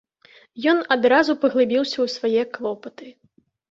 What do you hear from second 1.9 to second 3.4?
ў свае клопаты.